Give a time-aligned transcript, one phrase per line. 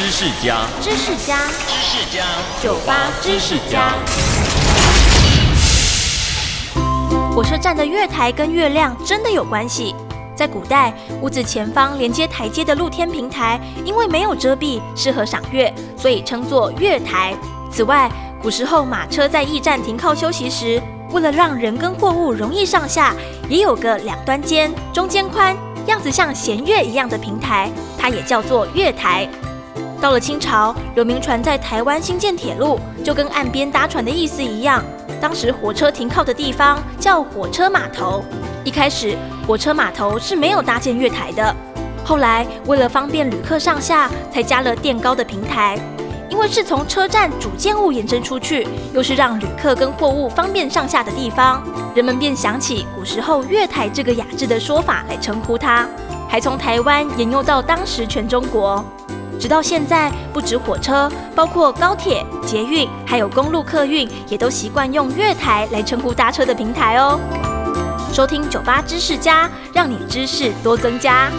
[0.00, 1.36] 知识家，知识家，
[1.68, 2.24] 知识家，
[2.62, 3.92] 酒吧知识家。
[7.34, 9.94] 火车站的月台跟月亮真的有关系。
[10.34, 17.34] 在古代，屋子前方连接台阶的露天平台，因为没有遮蔽，适合赏月，所以称作月台。
[17.70, 18.10] 此外，
[18.40, 20.82] 古时候马车在驿站停靠休息时，
[21.12, 23.14] 为了让人跟货物容易上下，
[23.50, 25.54] 也有个两端尖、中间宽、
[25.84, 29.28] 样子像弦月一样的平台，它也叫做月台。
[30.00, 34.82] 到了清朝，有民船在台湾新建铁路，就跟岸边搭船的意思一样。
[35.20, 38.24] 当时火车停靠的地方叫火车码头。
[38.64, 39.14] 一开始，
[39.46, 41.54] 火车码头是没有搭建月台的。
[42.02, 45.78] 后来，为了方便旅客上下，才加了垫高的平台。
[46.30, 51.62] 因为是从车站主建物延伸出去，又是让旅客跟货物方便上下的地方，
[51.94, 55.86] 人们便想起古时候月台这个雅致的说法来称呼它，
[56.28, 58.82] 还从台湾沿用到当时全中国。
[59.40, 67.18] 直到现在，不止火车，包括高铁、捷运，还有公路客运，也都习惯用月台来称呼搭车的平台哦。
[68.12, 71.30] 收听酒吧知识家，让你知识多增加。